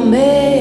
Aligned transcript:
ao. 0.00 0.59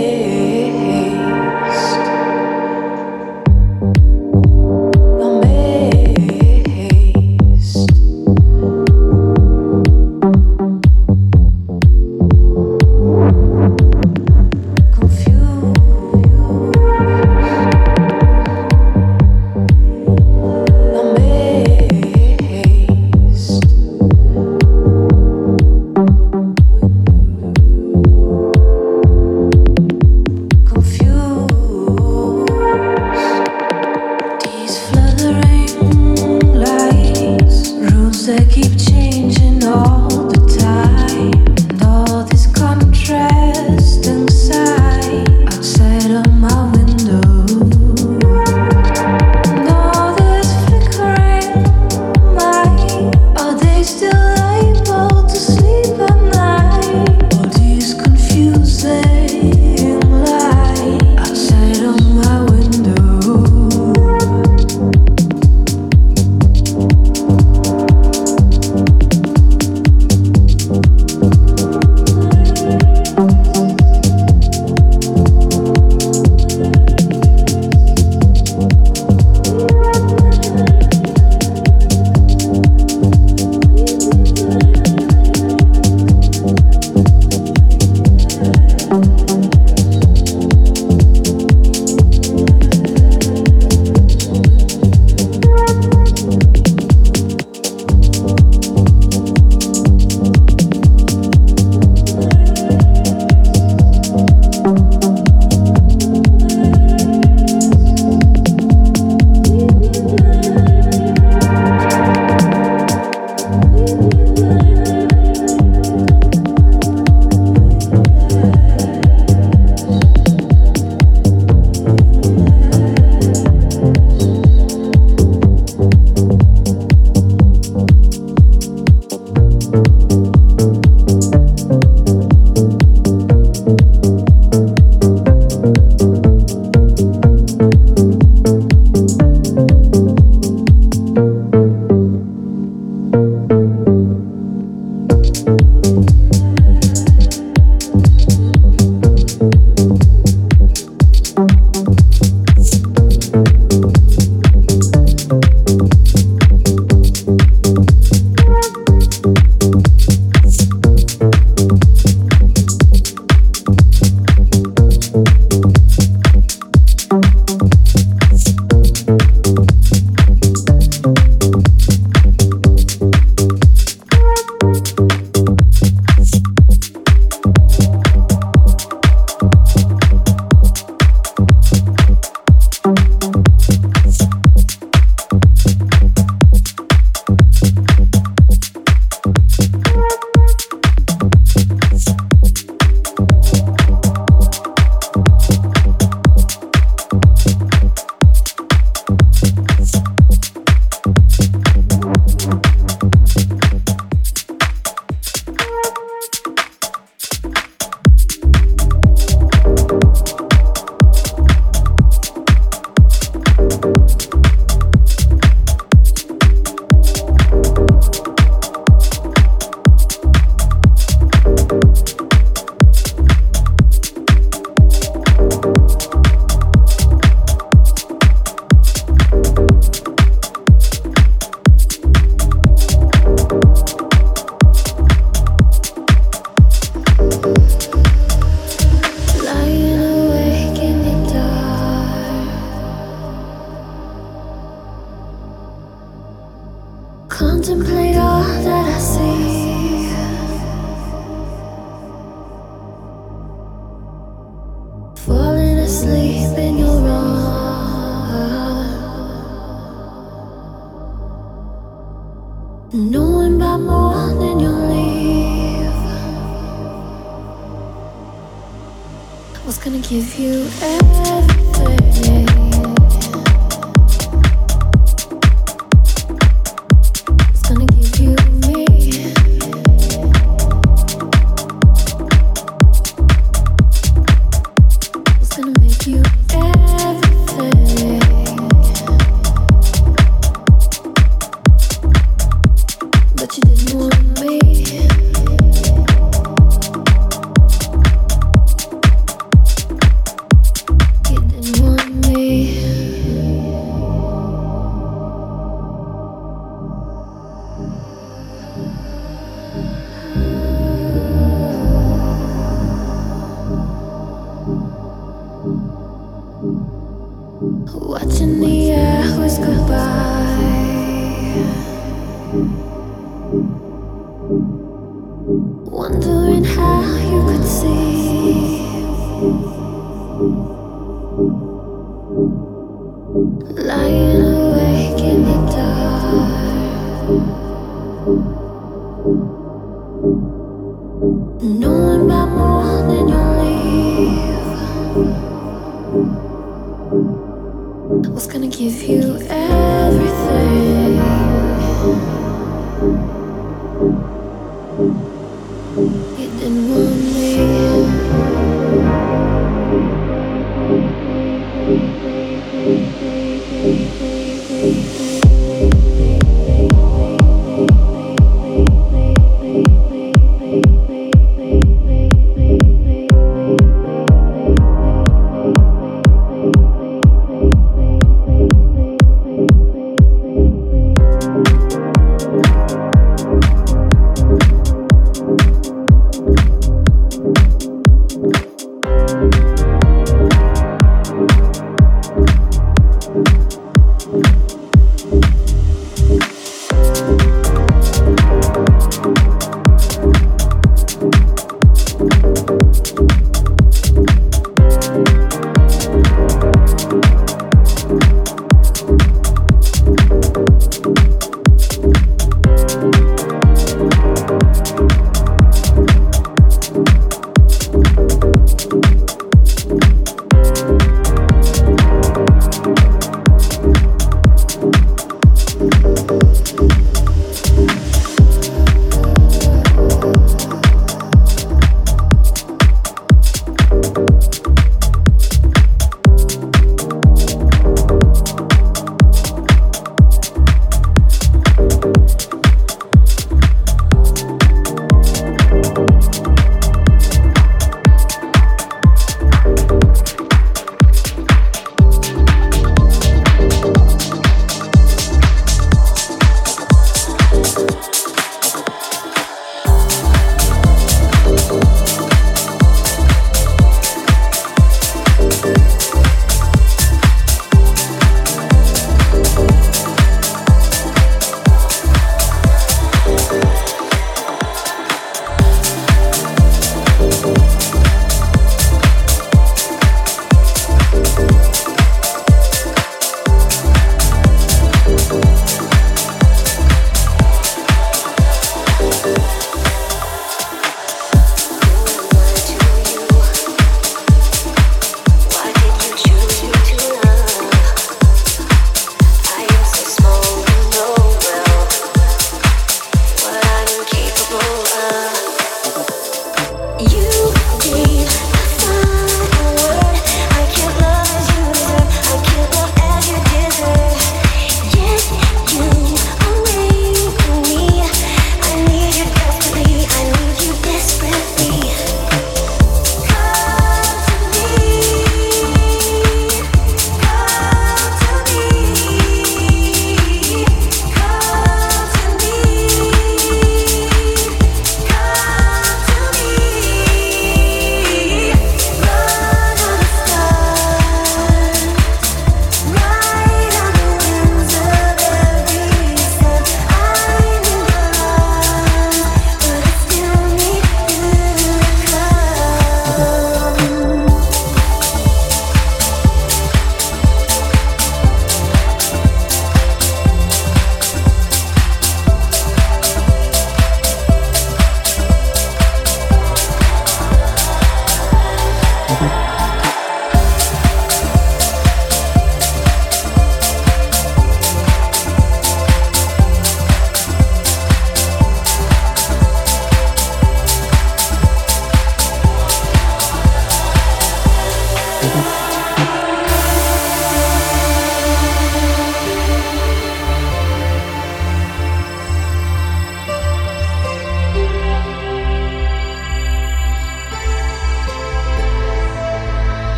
How 326.76 327.18
you 327.18 327.44
could 327.46 327.66
see. 327.66 328.70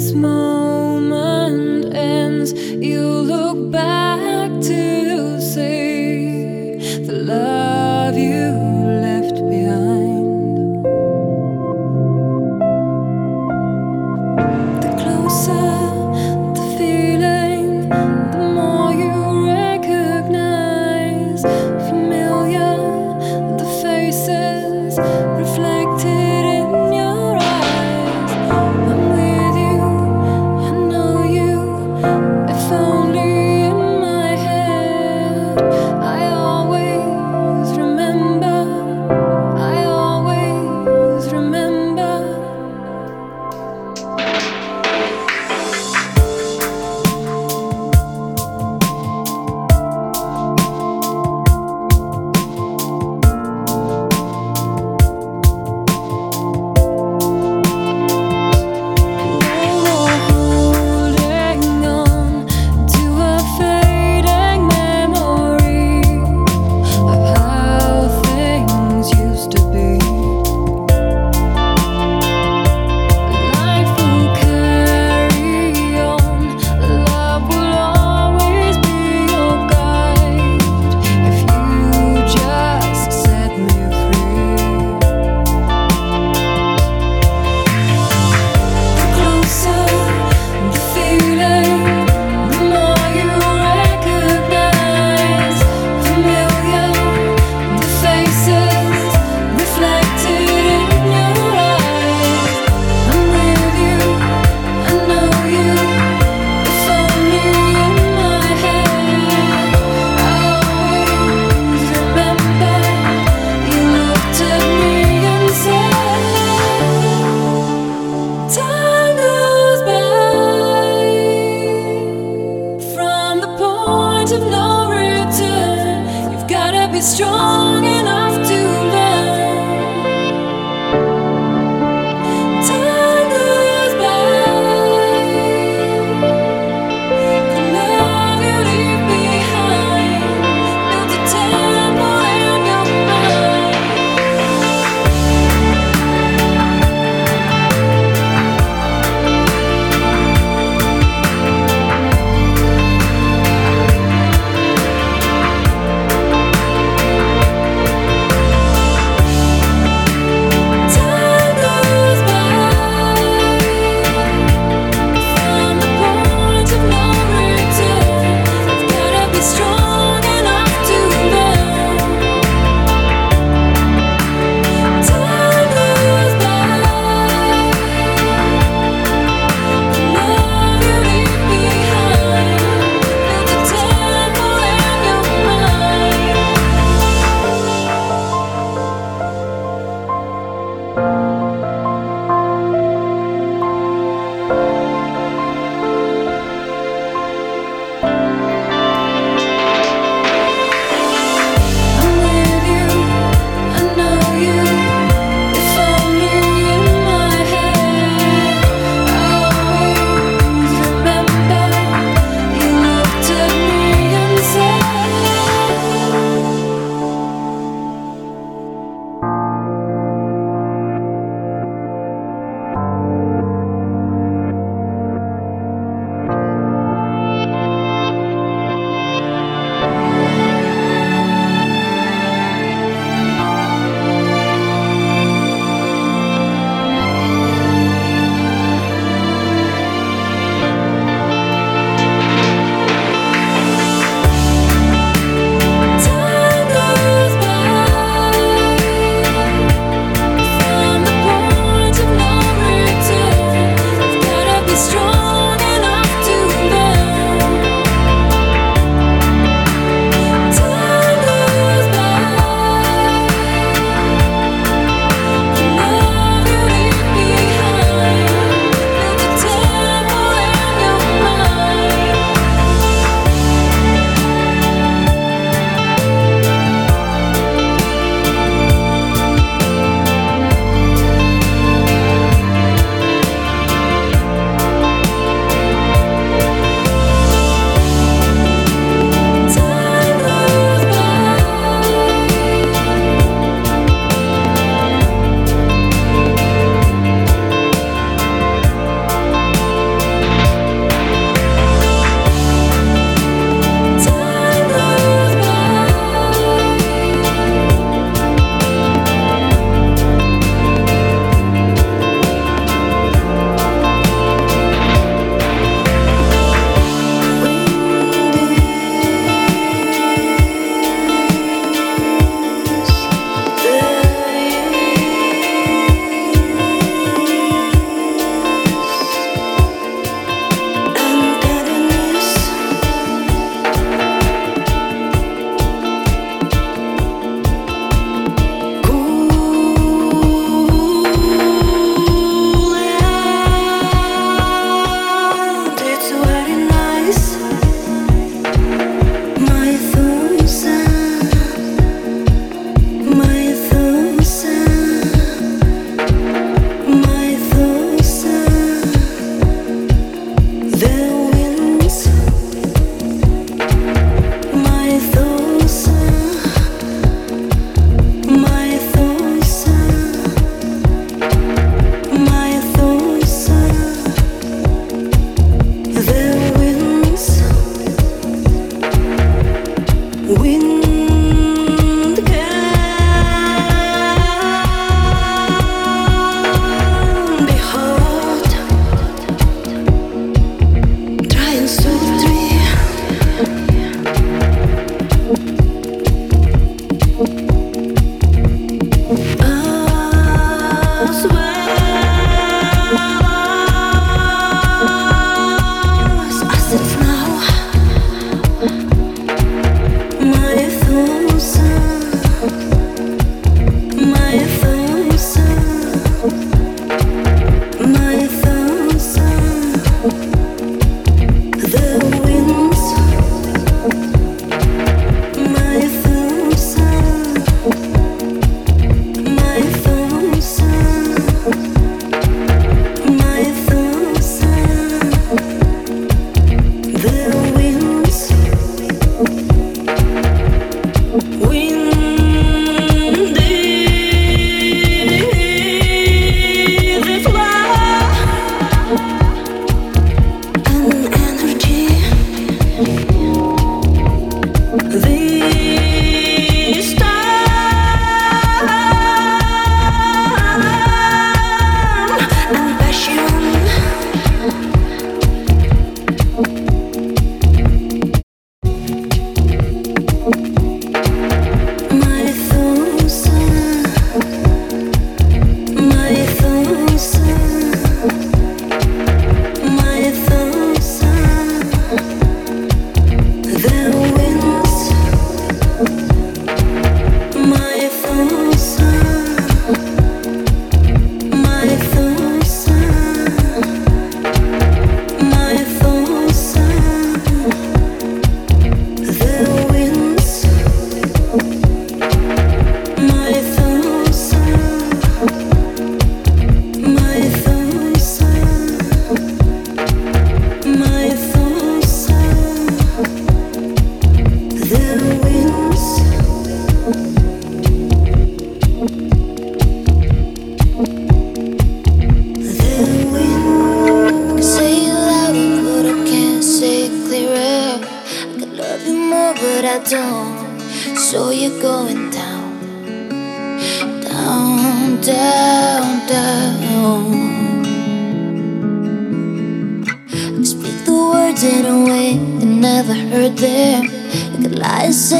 small 0.00 0.49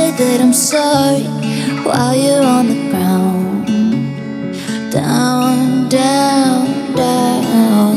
say 0.01 0.11
that 0.13 0.41
I'm 0.41 0.53
sorry 0.53 1.25
while 1.85 2.17
you're 2.25 2.43
on 2.43 2.69
the 2.73 2.81
ground, 2.91 3.67
down, 4.93 5.89
down, 5.89 6.95
down. 6.95 7.97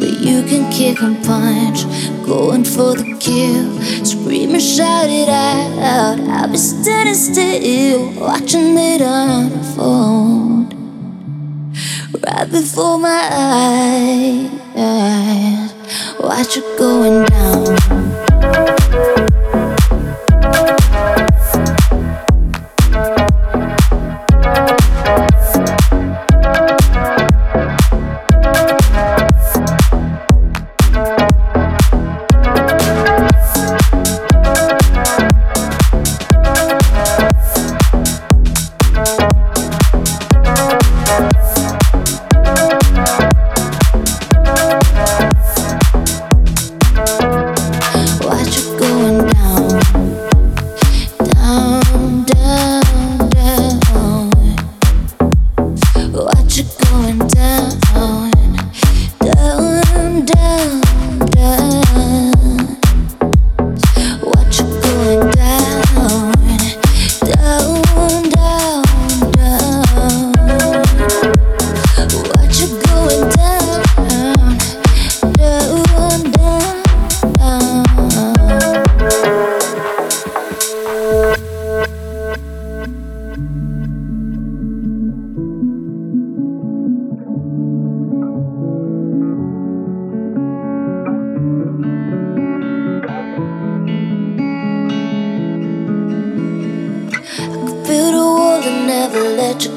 But 0.00 0.12
you 0.26 0.42
can 0.50 0.62
kick 0.72 1.02
and 1.02 1.18
punch, 1.24 1.80
going 2.24 2.64
for 2.64 2.94
the 3.00 3.08
kill. 3.26 3.68
Scream 4.04 4.50
and 4.54 4.62
shout 4.62 5.10
it 5.22 5.28
out. 5.28 6.18
I'll 6.36 6.48
be 6.48 6.56
standing 6.56 7.14
still, 7.14 8.02
watching 8.20 8.76
it 8.78 9.02
unfold 9.02 10.72
right 12.24 12.48
before 12.50 12.98
my 12.98 13.22
eyes. 13.46 14.50
Watch 16.20 16.56
it 16.56 16.78
going 16.78 17.24
down. 17.26 18.01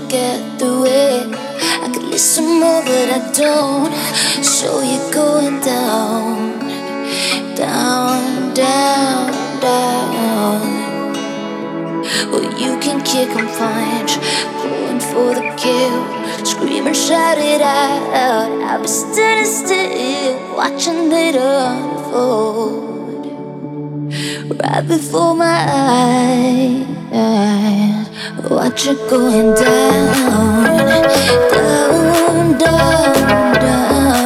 Get 0.10 0.60
through 0.60 0.86
it. 0.86 1.28
I 1.84 1.89
could 1.93 2.04
listen 2.04 2.60
more, 2.60 2.82
but 2.84 3.10
I 3.18 3.32
don't. 3.32 3.93
So 4.43 4.82
you're 4.82 5.12
going 5.12 5.60
down, 5.62 6.60
down, 7.56 8.54
down, 8.54 9.32
down. 9.62 10.62
Well, 12.32 12.48
you 12.60 12.80
can 12.80 13.04
kick 13.04 13.30
and 13.39 13.50
punch, 13.60 14.18
going 14.62 15.00
for 15.00 15.34
the 15.39 15.46
kill. 15.58 16.46
Scream 16.46 16.88
and 16.88 16.96
shout 16.96 17.38
it 17.38 17.62
out. 17.62 18.52
I'll 18.64 18.82
be 18.82 18.88
standing 18.88 19.46
still, 19.46 20.56
watching 20.56 21.12
it 21.12 21.36
unfold 21.36 22.86
right 24.50 24.88
before 24.88 25.36
my 25.36 25.66
eyes. 25.68 26.95
Watch 27.16 28.88
it 28.88 29.09
going 29.09 29.53
down, 29.55 30.68
down, 31.49 32.57
down, 32.57 33.53
down. 33.53 34.24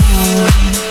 down. 0.00 0.87